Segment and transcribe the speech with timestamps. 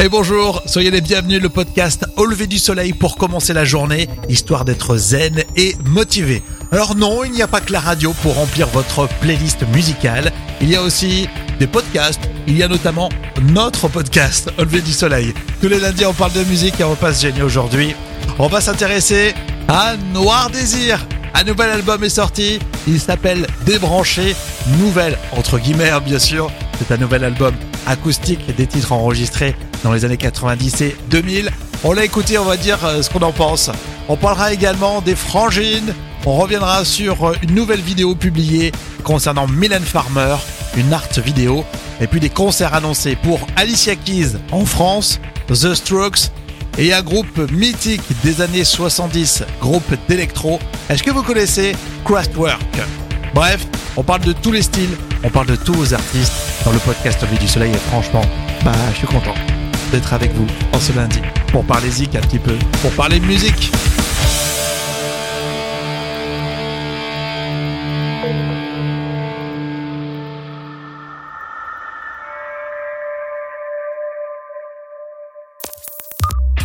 [0.00, 4.08] Et bonjour, soyez les bienvenus le podcast Au lever du soleil pour commencer la journée,
[4.28, 6.44] histoire d'être zen et motivé.
[6.70, 10.30] Alors non, il n'y a pas que la radio pour remplir votre playlist musicale,
[10.60, 13.08] il y a aussi des podcasts, il y a notamment
[13.42, 15.34] notre podcast Au lever du soleil.
[15.60, 17.96] Tous les lundis on parle de musique et on va se gêner aujourd'hui.
[18.38, 19.34] On va s'intéresser
[19.66, 21.04] à Noir Désir.
[21.34, 24.36] Un nouvel album est sorti, il s'appelle Débranché,
[24.78, 26.52] nouvelle entre guillemets hein, bien sûr.
[26.78, 27.52] C'est un nouvel album
[27.88, 31.50] acoustique, des titres enregistrés dans les années 90 et 2000.
[31.84, 33.70] On l'a écouté, on va dire euh, ce qu'on en pense.
[34.08, 35.94] On parlera également des frangines.
[36.26, 38.72] On reviendra sur euh, une nouvelle vidéo publiée
[39.04, 40.36] concernant Mylène Farmer,
[40.76, 41.64] une art vidéo.
[42.00, 46.30] Et puis des concerts annoncés pour Alicia Keys en France, The Strokes
[46.76, 50.60] et un groupe mythique des années 70, groupe d'électro.
[50.88, 51.74] Est-ce que vous connaissez
[52.04, 52.60] Kraftwerk
[53.34, 56.32] Bref, on parle de tous les styles, on parle de tous vos artistes
[56.64, 58.22] dans le podcast Vie du Soleil et franchement,
[58.64, 59.34] bah je suis content
[59.90, 61.20] d'être avec vous en ce lundi.
[61.52, 63.72] Pour parler zik un petit peu, pour parler musique.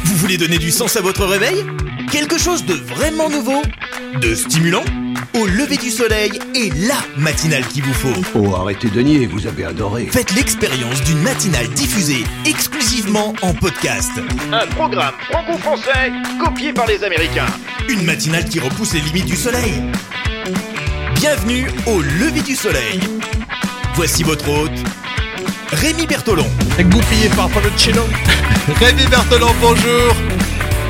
[0.04, 1.66] Vous voulez donner du sens à votre réveil?
[2.12, 3.62] Quelque chose de vraiment nouveau?
[4.22, 4.84] De stimulant?
[5.36, 8.14] Au lever du soleil et la matinale qu'il vous faut.
[8.36, 10.06] Oh, arrêtez de nier, vous avez adoré.
[10.12, 14.12] Faites l'expérience d'une matinale diffusée exclusivement en podcast.
[14.52, 17.48] Un programme franco-français copié par les Américains.
[17.90, 19.82] Une matinale qui repousse les limites du soleil.
[21.16, 23.00] Bienvenue au lever du soleil.
[23.96, 24.84] Voici votre hôte,
[25.72, 26.46] Rémi Bertolon.
[26.78, 28.04] Goupillé par Cello.
[28.80, 30.16] Rémi Berthelon, bonjour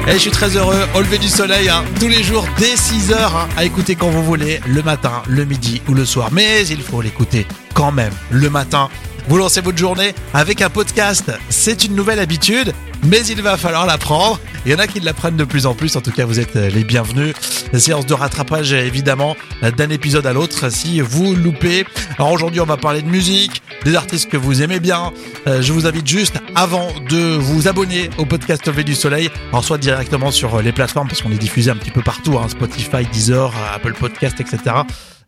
[0.08, 3.14] et je suis très heureux, au lever du soleil, hein, tous les jours dès 6h,
[3.14, 6.30] hein, à écouter quand vous voulez, le matin, le midi ou le soir.
[6.32, 8.90] Mais il faut l'écouter quand même le matin.
[9.28, 11.32] Vous lancez votre journée avec un podcast.
[11.50, 14.40] C'est une nouvelle habitude, mais il va falloir l'apprendre.
[14.66, 15.96] Il y en a qui l'apprennent de plus en plus.
[15.96, 17.34] En tout cas, vous êtes les bienvenus.
[17.72, 21.86] La séance de rattrapage, évidemment, d'un épisode à l'autre si vous loupez.
[22.18, 25.12] Alors aujourd'hui, on va parler de musique, des artistes que vous aimez bien.
[25.48, 29.64] Euh, je vous invite juste, avant de vous abonner au podcast Levé du Soleil, alors
[29.64, 33.06] soit directement sur les plateformes, parce qu'on est diffusé un petit peu partout, hein, Spotify,
[33.12, 34.76] Deezer, Apple Podcast, etc.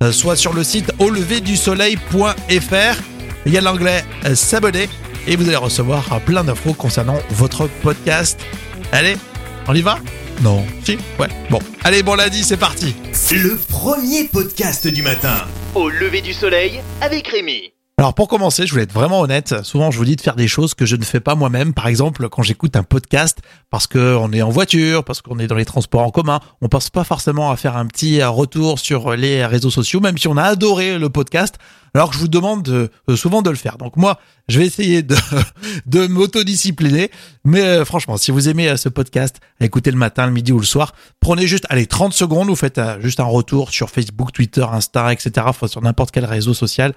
[0.03, 3.14] Euh, soit sur le site auleverdusoleil.fr.
[3.45, 4.89] Il y a l'anglais euh, s'abonner
[5.27, 8.39] et vous allez recevoir euh, plein d'infos concernant votre podcast.
[8.91, 9.17] Allez,
[9.67, 9.99] on y va?
[10.41, 10.97] Non Si?
[11.19, 11.27] Ouais.
[11.51, 11.59] Bon.
[11.83, 12.95] Allez, bon lundi, c'est parti.
[13.31, 15.35] Le premier podcast du matin.
[15.75, 17.71] Au lever du soleil avec Rémi.
[17.97, 19.63] Alors pour commencer, je voulais être vraiment honnête.
[19.63, 21.73] Souvent, je vous dis de faire des choses que je ne fais pas moi-même.
[21.73, 23.39] Par exemple, quand j'écoute un podcast,
[23.69, 26.89] parce qu'on est en voiture, parce qu'on est dans les transports en commun, on pense
[26.89, 30.43] pas forcément à faire un petit retour sur les réseaux sociaux, même si on a
[30.43, 31.55] adoré le podcast
[31.95, 33.77] alors que je vous demande de, euh, souvent de le faire.
[33.77, 34.19] Donc moi,
[34.49, 35.15] je vais essayer de,
[35.85, 37.09] de m'autodiscipliner.
[37.43, 40.59] Mais euh, franchement, si vous aimez euh, ce podcast, écoutez le matin, le midi ou
[40.59, 44.65] le soir, prenez juste, allez, 30 secondes, vous faites juste un retour sur Facebook, Twitter,
[44.69, 46.93] Insta, etc., sur n'importe quel réseau social,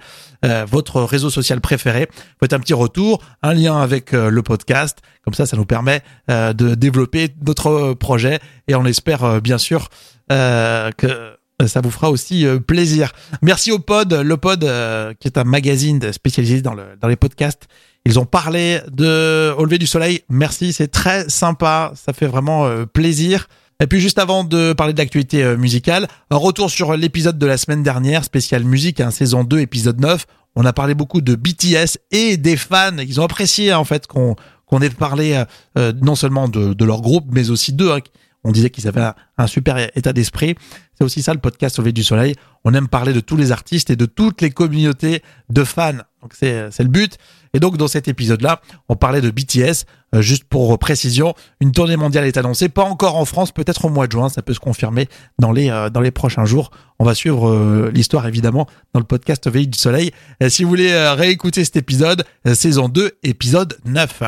[0.67, 2.09] votre réseau social préféré.
[2.39, 4.99] Faites un petit retour, un lien avec le podcast.
[5.23, 9.89] Comme ça, ça nous permet de développer notre projet et on espère bien sûr
[10.29, 13.11] que ça vous fera aussi euh, plaisir.
[13.41, 17.15] Merci au Pod, le Pod euh, qui est un magazine spécialisé dans, le, dans les
[17.15, 17.67] podcasts.
[18.05, 20.21] Ils ont parlé de Au lever du soleil.
[20.29, 23.47] Merci, c'est très sympa, ça fait vraiment euh, plaisir.
[23.81, 27.57] Et puis juste avant de parler de l'actualité musicale, un retour sur l'épisode de la
[27.57, 30.25] semaine dernière, spécial musique, hein, saison 2, épisode 9.
[30.55, 32.97] On a parlé beaucoup de BTS et des fans.
[32.97, 35.43] Ils ont apprécié en fait qu'on qu'on ait parlé
[35.75, 37.91] non seulement de, de, leur groupe, mais aussi d'eux.
[37.91, 38.01] Hein,
[38.43, 39.15] on disait qu'ils avaient un,
[39.47, 40.55] super état d'esprit.
[40.97, 42.35] C'est aussi ça le podcast Sauvé du Soleil.
[42.65, 45.93] On aime parler de tous les artistes et de toutes les communautés de fans.
[46.21, 47.17] Donc c'est le but.
[47.53, 49.85] Et donc dans cet épisode-là, on parlait de BTS.
[50.15, 53.89] Euh, juste pour précision, une tournée mondiale est annoncée, pas encore en France, peut-être au
[53.89, 54.29] mois de juin.
[54.29, 55.07] Ça peut se confirmer
[55.37, 56.71] dans les euh, dans les prochains jours.
[56.97, 60.11] On va suivre euh, l'histoire évidemment dans le podcast Veille du Soleil.
[60.49, 62.23] si vous voulez réécouter cet épisode,
[62.53, 64.23] saison 2, épisode 9.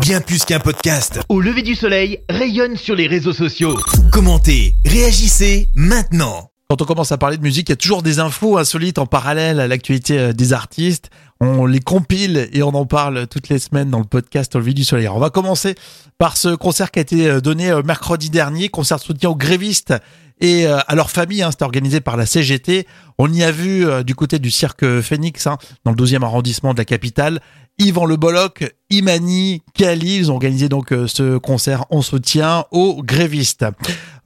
[0.00, 1.20] Bien plus qu'un podcast.
[1.28, 3.78] Au lever du soleil, rayonne sur les réseaux sociaux.
[4.10, 4.51] Commentez,
[4.84, 6.50] réagissez maintenant.
[6.68, 9.04] Quand on commence à parler de musique, il y a toujours des infos insolites en
[9.04, 11.10] parallèle à l'actualité euh, des artistes.
[11.38, 14.84] On les compile et on en parle toutes les semaines dans le podcast Au du
[14.84, 15.08] soleil.
[15.08, 15.74] on va commencer
[16.16, 19.36] par ce concert qui a été euh, donné euh, mercredi dernier, concert de soutien aux
[19.36, 19.92] grévistes
[20.40, 21.40] et à leur famille.
[21.40, 22.88] Hein, C'était organisé par la CGT.
[23.16, 26.78] On y a vu du côté du cirque Phoenix, hein, dans le 12e arrondissement de
[26.78, 27.40] la capitale,
[27.78, 33.64] Yvan Le Bolloc, Imani, Kali, ils ont organisé donc ce concert en soutien aux grévistes.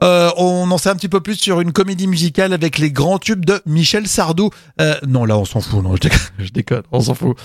[0.02, 3.19] Euh, on en sait un petit peu plus sur une comédie musicale avec les grands
[3.19, 4.50] tubes de Michel Sardou.
[4.81, 7.37] Euh, non, là on s'en fout, non, je déconne, on s'en fout.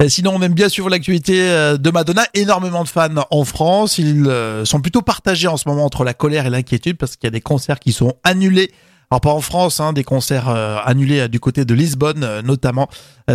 [0.00, 2.22] Et sinon, on aime bien suivre l'actualité euh, de Madonna.
[2.32, 3.98] Énormément de fans en France.
[3.98, 7.26] Ils euh, sont plutôt partagés en ce moment entre la colère et l'inquiétude parce qu'il
[7.26, 8.70] y a des concerts qui sont annulés.
[9.10, 12.88] Alors pas en France, hein, des concerts euh, annulés du côté de Lisbonne, notamment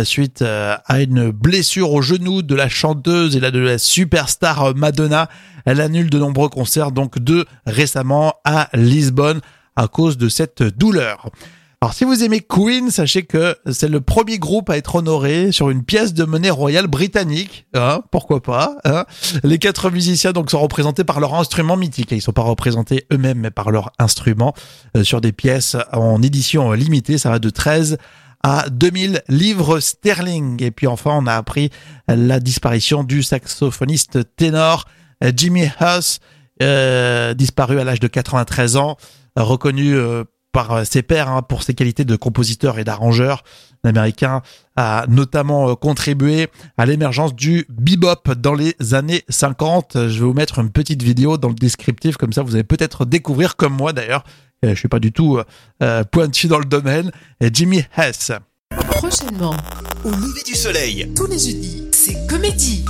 [0.04, 5.28] suite à une blessure au genou de la chanteuse et de la superstar Madonna.
[5.64, 9.40] Elle annule de nombreux concerts, donc deux récemment à Lisbonne
[9.76, 11.30] à cause de cette douleur.
[11.84, 15.68] Alors si vous aimez Queen, sachez que c'est le premier groupe à être honoré sur
[15.68, 17.66] une pièce de monnaie royale britannique.
[17.74, 19.04] Hein, pourquoi pas hein
[19.42, 22.10] Les quatre musiciens donc sont représentés par leur instrument mythique.
[22.12, 24.54] Ils sont pas représentés eux-mêmes, mais par leur instrument
[24.96, 27.18] euh, sur des pièces en édition limitée.
[27.18, 27.98] Ça va de 13
[28.42, 30.62] à 2000 livres sterling.
[30.62, 31.68] Et puis enfin, on a appris
[32.08, 34.86] la disparition du saxophoniste ténor
[35.22, 36.20] euh, Jimmy Huss,
[36.62, 38.96] euh, disparu à l'âge de 93 ans,
[39.36, 40.24] reconnu euh,
[40.54, 43.42] par euh, ses pairs hein, pour ses qualités de compositeur et d'arrangeur.
[43.82, 44.40] L'américain
[44.76, 46.48] a notamment euh, contribué
[46.78, 50.08] à l'émergence du bebop dans les années 50.
[50.08, 53.04] Je vais vous mettre une petite vidéo dans le descriptif, comme ça vous allez peut-être
[53.04, 54.24] découvrir, comme moi d'ailleurs,
[54.62, 55.38] je suis pas du tout
[55.82, 57.10] euh, pointu dans le domaine,
[57.52, 58.32] Jimmy Hess.
[58.70, 59.56] Prochainement,
[60.04, 62.84] au lever du soleil, tous les jeudis, c'est comédie.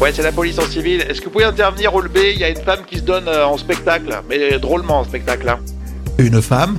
[0.00, 1.02] Ouais, c'est la police en civil.
[1.02, 3.28] Est-ce que vous pouvez intervenir au lever Il y a une femme qui se donne
[3.28, 5.48] en spectacle, mais drôlement en spectacle.
[5.48, 5.60] Hein
[6.18, 6.78] une femme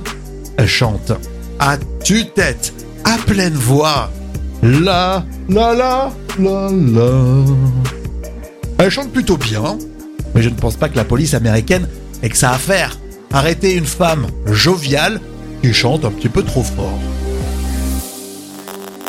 [0.66, 1.12] chante
[1.58, 2.72] à tue-tête,
[3.04, 4.10] à pleine voix.
[4.62, 7.44] La, la, la, la, la.
[8.78, 9.78] Elle chante plutôt bien,
[10.34, 11.88] mais je ne pense pas que la police américaine
[12.22, 12.98] ait que ça à faire.
[13.32, 15.20] Arrêter une femme joviale
[15.62, 16.98] qui chante un petit peu trop fort.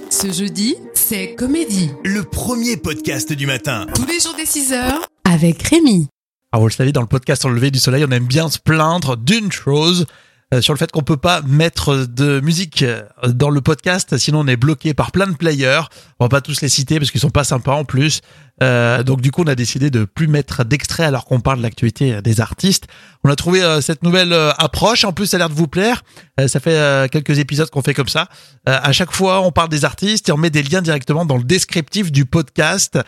[0.09, 1.91] Ce jeudi, c'est Comédie.
[2.03, 3.85] Le premier podcast du matin.
[3.93, 5.07] Tous les jours des 6 heures.
[5.29, 6.07] Avec Rémi.
[6.55, 8.47] Alors vous le savez, dans le podcast sur le lever du soleil, on aime bien
[8.47, 10.05] se plaindre d'une chose,
[10.53, 14.39] euh, sur le fait qu'on peut pas mettre de musique euh, dans le podcast, sinon
[14.39, 15.81] on est bloqué par plein de players.
[16.17, 18.21] On va pas tous les citer parce qu'ils sont pas sympas en plus.
[18.63, 21.63] Euh, donc du coup, on a décidé de plus mettre d'extrait alors qu'on parle de
[21.63, 22.85] l'actualité des artistes.
[23.23, 25.03] On a trouvé cette nouvelle approche.
[25.03, 26.03] En plus, ça a l'air de vous plaire.
[26.47, 28.29] ça fait quelques épisodes qu'on fait comme ça.
[28.67, 31.43] à chaque fois, on parle des artistes et on met des liens directement dans le
[31.43, 32.99] descriptif du podcast.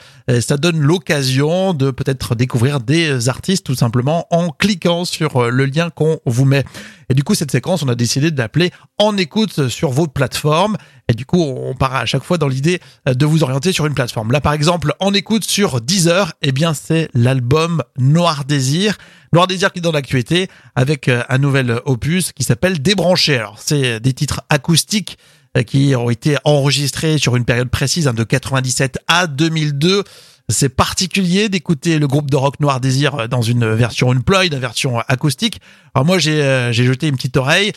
[0.41, 5.91] ça donne l'occasion de peut-être découvrir des artistes tout simplement en cliquant sur le lien
[5.91, 6.65] qu'on vous met.
[7.09, 10.77] Et du coup, cette séquence, on a décidé de l'appeler En écoute sur votre plateforme.
[11.09, 13.93] Et du coup, on part à chaque fois dans l'idée de vous orienter sur une
[13.93, 14.31] plateforme.
[14.31, 18.97] Là, par exemple, En écoute sur Deezer, eh bien, c'est l'album Noir Désir.
[19.33, 23.37] Noir Désir qui est dans l'actualité avec euh, un nouvel opus qui s'appelle Débranché.
[23.37, 25.17] Alors, c'est des titres acoustiques
[25.57, 30.03] euh, qui ont été enregistrés sur une période précise hein, de 97 à 2002
[30.49, 34.99] c'est particulier d'écouter le groupe de rock Noir Désir dans une version unplugged, une version
[34.99, 35.59] acoustique.
[35.93, 37.73] Alors moi, euh, j'ai jeté une petite oreille.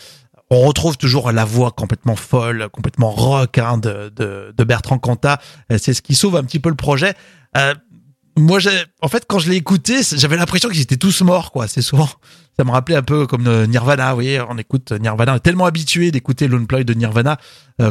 [0.50, 5.40] On retrouve toujours la voix complètement folle, complètement rock hein, de, de, de, Bertrand Cantat.
[5.70, 7.14] Euh, c'est ce qui sauve un petit peu le projet.
[7.56, 7.74] Euh,
[8.36, 8.58] moi,
[9.00, 11.68] en fait, quand je l'ai écouté, j'avais l'impression qu'ils étaient tous morts, quoi.
[11.68, 12.08] C'est souvent,
[12.60, 14.10] ça me rappelait un peu comme euh, Nirvana.
[14.10, 17.38] Vous voyez, on écoute Nirvana, on est tellement habitué d'écouter l'unplugged de Nirvana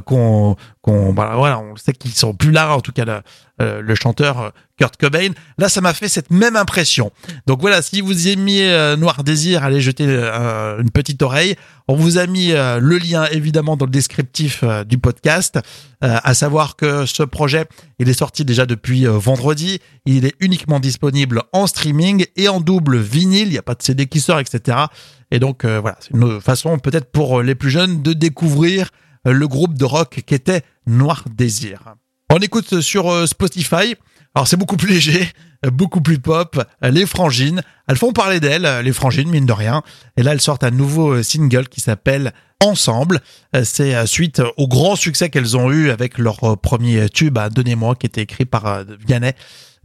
[0.06, 2.76] qu'on, qu'on, bah, voilà, on sait qu'ils sont plus là.
[2.76, 3.24] En tout cas,
[3.58, 5.32] le, chanteur Kurt Cobain.
[5.58, 7.12] Là, ça m'a fait cette même impression.
[7.48, 11.56] Donc voilà, si vous aimiez euh, Noir Désir, allez jeter euh, une petite oreille.
[11.88, 15.60] On vous a mis euh, le lien évidemment dans le descriptif du podcast.
[16.02, 17.66] à savoir que ce projet,
[18.00, 19.80] il est sorti déjà depuis vendredi.
[20.06, 23.48] Il est uniquement disponible en streaming et en double vinyle.
[23.48, 24.59] Il n'y a pas de CD qui sort, etc.
[25.32, 28.90] Et donc voilà, c'est une façon peut-être pour les plus jeunes de découvrir
[29.26, 31.96] le groupe de rock qui était Noir Désir.
[32.32, 33.96] On écoute sur Spotify.
[34.36, 35.28] Alors c'est beaucoup plus léger,
[35.72, 36.64] beaucoup plus pop.
[36.82, 39.84] Les frangines, elles font parler d'elles, les frangines, mine de rien.
[40.18, 43.22] Et là, elles sortent un nouveau euh, single qui s'appelle Ensemble.
[43.56, 47.50] Euh, c'est euh, suite au grand succès qu'elles ont eu avec leur premier tube, à
[47.50, 49.34] Donnez-moi, qui était écrit par Vianney.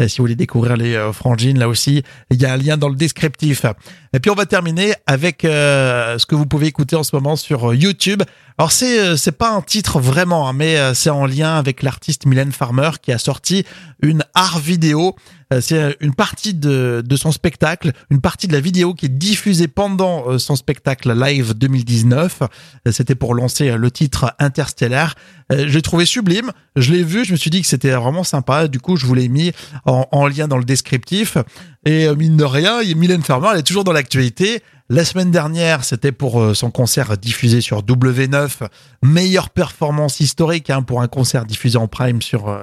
[0.00, 2.96] Si vous voulez découvrir les frangines, là aussi, il y a un lien dans le
[2.96, 3.64] descriptif.
[4.12, 7.74] Et puis on va terminer avec ce que vous pouvez écouter en ce moment sur
[7.74, 8.22] YouTube.
[8.58, 12.52] Alors c'est c'est pas un titre vraiment, hein, mais c'est en lien avec l'artiste Mylène
[12.52, 13.64] Farmer qui a sorti
[14.02, 18.94] une art vidéo euh, c'est une partie de, son spectacle, une partie de la vidéo
[18.94, 22.42] qui est diffusée pendant euh, son spectacle live 2019.
[22.42, 25.14] Euh, c'était pour lancer le titre Interstellar.
[25.50, 26.52] Je l'ai trouvé sublime.
[26.76, 28.68] Je l'ai vu, je me suis dit que c'était vraiment sympa.
[28.68, 29.52] Du coup, je vous l'ai mis
[29.84, 31.36] en, en, lien dans le descriptif.
[31.84, 34.62] Et mine de rien, Mylène Farmer, elle est toujours dans l'actualité.
[34.88, 38.68] La semaine dernière, c'était pour son concert diffusé sur W9,
[39.02, 42.58] meilleure performance historique hein, pour un concert diffusé en prime sur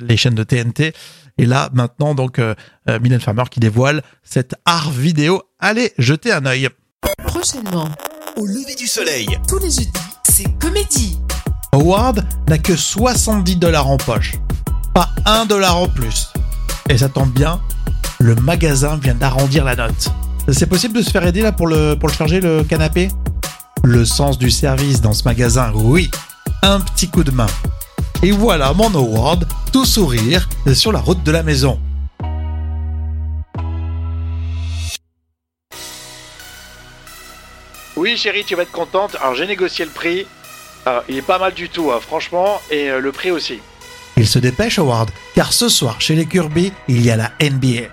[0.00, 0.92] les chaînes de TNT.
[1.38, 2.54] Et là, maintenant, donc, euh,
[2.88, 5.42] euh, Mylène Farmer qui dévoile cette art vidéo.
[5.58, 6.68] Allez, jetez un œil.
[7.26, 7.88] Prochainement,
[8.36, 9.92] au lever du soleil, tous les jeudis,
[10.24, 11.18] c'est comédie.
[11.72, 14.36] Howard n'a que 70 dollars en poche.
[14.94, 16.28] Pas un dollar en plus.
[16.88, 17.60] Et ça tombe bien,
[18.18, 20.08] le magasin vient d'arrondir la note.
[20.50, 23.08] C'est possible de se faire aider là pour le, pour le charger le canapé?
[23.84, 26.10] Le sens du service dans ce magasin, oui.
[26.62, 27.46] Un petit coup de main.
[28.22, 31.78] Et voilà mon award, tout sourire, sur la route de la maison.
[37.96, 39.16] Oui, chérie, tu vas être contente.
[39.20, 40.26] Alors, j'ai négocié le prix.
[40.84, 43.58] Alors, il est pas mal du tout, hein, franchement, et euh, le prix aussi.
[44.16, 47.88] Il se dépêche, Howard, car ce soir, chez les Kirby, il y a la NBA.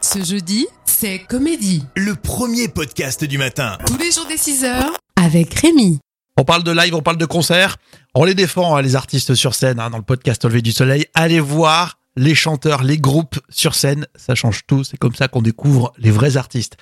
[0.00, 1.84] Ce jeudi, c'est Comédie.
[1.96, 3.78] Le premier podcast du matin.
[3.86, 6.00] Tous les jours dès 6h avec Rémi.
[6.38, 7.76] On parle de live, on parle de concert.
[8.14, 11.06] On les défend, hein, les artistes sur scène, hein, dans le podcast Au du soleil.
[11.12, 14.06] Allez voir les chanteurs, les groupes sur scène.
[14.16, 14.82] Ça change tout.
[14.82, 16.78] C'est comme ça qu'on découvre les vrais artistes.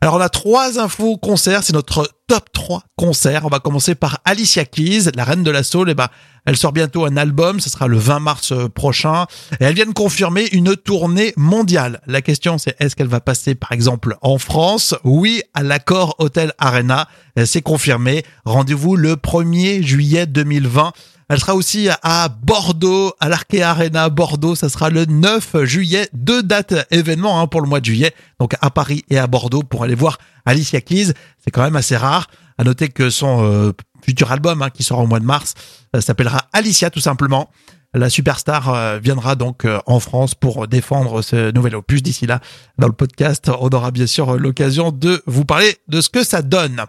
[0.00, 3.44] Alors on a trois infos concerts, c'est notre top 3 concerts.
[3.44, 5.90] On va commencer par Alicia Keys, la reine de la soul.
[5.90, 6.06] Et ben,
[6.46, 9.26] elle sort bientôt un album, ce sera le 20 mars euh, prochain.
[9.58, 12.00] Et elle vient de confirmer une tournée mondiale.
[12.06, 14.94] La question c'est est-ce qu'elle va passer par exemple en France?
[15.02, 17.08] Oui, à l'accord Hotel Arena.
[17.36, 18.22] Euh, C'est confirmé.
[18.44, 20.92] Rendez-vous le 1er juillet 2020.
[21.28, 24.54] Elle sera aussi à Bordeaux, à l'Arkea Arena Bordeaux.
[24.54, 26.08] Ça sera le 9 juillet.
[26.14, 28.14] Deux dates événements hein, pour le mois de juillet.
[28.40, 30.16] Donc à Paris et à Bordeaux pour aller voir
[30.46, 31.12] Alicia Keys.
[31.44, 32.28] C'est quand même assez rare.
[32.56, 35.54] À noter que son euh, futur album hein, qui sera au mois de mars
[35.94, 37.50] euh, s'appellera Alicia tout simplement.
[37.92, 42.02] La superstar euh, viendra donc en France pour défendre ce nouvel opus.
[42.02, 42.40] D'ici là,
[42.78, 46.40] dans le podcast, on aura bien sûr l'occasion de vous parler de ce que ça
[46.40, 46.84] donne.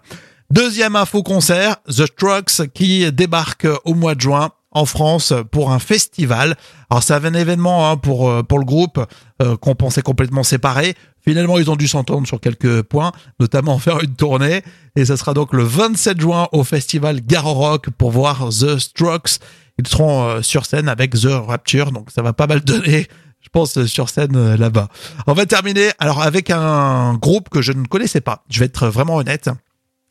[0.50, 5.78] Deuxième info concert, The Strokes qui débarque au mois de juin en France pour un
[5.78, 6.56] festival.
[6.90, 9.04] Alors c'est un événement hein, pour euh, pour le groupe
[9.42, 10.94] euh, qu'on pensait complètement séparé.
[11.24, 14.62] Finalement, ils ont dû s'entendre sur quelques points, notamment faire une tournée.
[14.96, 19.38] Et ça sera donc le 27 juin au festival Garo Rock pour voir The Strokes.
[19.78, 23.06] Ils seront euh, sur scène avec The Rapture, donc ça va pas mal donner
[23.40, 24.88] je pense, sur scène euh, là-bas.
[25.26, 28.44] On va terminer alors avec un groupe que je ne connaissais pas.
[28.50, 29.48] Je vais être vraiment honnête.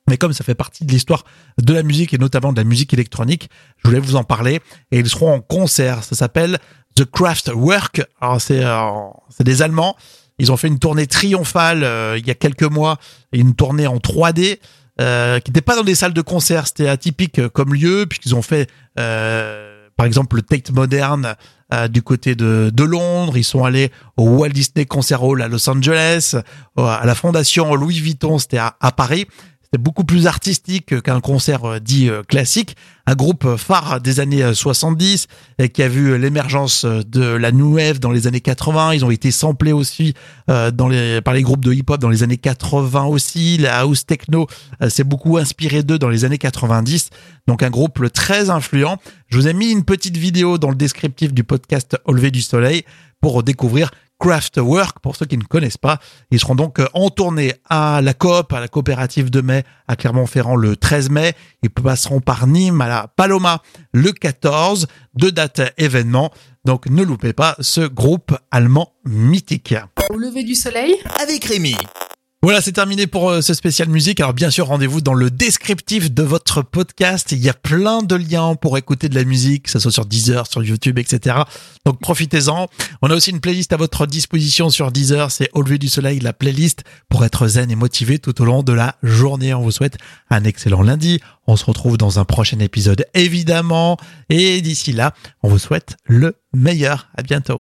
[0.10, 1.24] Mais comme ça fait partie de l'histoire
[1.62, 4.60] de la musique et notamment de la musique électronique, je voulais vous en parler.
[4.92, 6.04] Et ils seront en concert.
[6.04, 6.60] Ça s'appelle
[6.96, 8.02] The Kraftwerk.
[8.20, 8.90] Alors c'est euh,
[9.30, 9.96] c'est des Allemands.
[10.40, 12.98] Ils ont fait une tournée triomphale euh, il y a quelques mois,
[13.32, 14.60] une tournée en 3D.
[15.00, 18.42] Euh, qui n'était pas dans des salles de concert, c'était atypique comme lieu, puisqu'ils ont
[18.42, 21.36] fait, euh, par exemple, le Tate Modern
[21.74, 25.48] euh, du côté de, de Londres, ils sont allés au Walt Disney Concert Hall à
[25.48, 26.36] Los Angeles,
[26.78, 29.26] euh, à la Fondation Louis Vuitton, c'était à Paris.
[29.72, 32.76] C'était beaucoup plus artistique qu'un concert euh, dit euh, classique.
[33.06, 35.28] Un groupe phare des années euh, 70
[35.60, 38.94] et qui a vu l'émergence de la new wave dans les années 80.
[38.94, 40.16] Ils ont été samplés aussi
[40.50, 43.58] euh, par les groupes de hip-hop dans les années 80 aussi.
[43.58, 44.48] La house techno
[44.82, 47.10] euh, s'est beaucoup inspiré d'eux dans les années 90.
[47.48, 48.98] Donc un groupe très influent.
[49.30, 52.42] Je vous ai mis une petite vidéo dans le descriptif du podcast Au lever du
[52.42, 52.86] soleil
[53.22, 56.00] pour découvrir Craftwork, pour ceux qui ne connaissent pas.
[56.32, 59.96] Ils seront donc euh, en tournée à la COP, à la coopérative de mai, à
[59.96, 61.34] Clermont-Ferrand le 13 mai.
[61.64, 63.62] Ils passeront par Nîmes à la Paloma
[63.94, 64.88] le 14.
[65.16, 66.32] Deux dates événements.
[66.66, 69.76] Donc ne loupez pas ce groupe allemand mythique.
[70.10, 71.76] Au lever du soleil Avec Rémi.
[72.42, 74.22] Voilà, c'est terminé pour euh, ce spécial musique.
[74.22, 77.34] Alors bien sûr, rendez-vous dans le descriptif de votre podcast.
[77.34, 80.06] Il y a plein de liens pour écouter de la musique, que ce soit sur
[80.06, 81.36] Deezer, sur YouTube, etc.
[81.86, 82.68] Donc profitez-en.
[83.02, 85.32] On a aussi une playlist à votre disposition sur Deezer.
[85.32, 88.64] C'est Au lever du soleil, la playlist pour être zen et motivé tout au long
[88.64, 89.54] de la journée.
[89.54, 89.98] On vous souhaite
[90.30, 91.20] un excellent lundi.
[91.46, 93.98] On se retrouve dans un prochain épisode, évidemment.
[94.30, 97.10] Et d'ici là, on vous souhaite le meilleur.
[97.18, 97.58] À bientôt.